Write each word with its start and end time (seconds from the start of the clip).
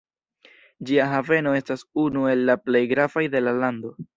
Ĝia 0.91 1.05
haveno 1.11 1.53
estas 1.59 1.85
unu 2.07 2.27
el 2.33 2.43
la 2.51 2.59
plej 2.65 2.85
gravaj 2.95 3.27
de 3.37 3.47
la 3.49 3.55
lando. 3.63 3.95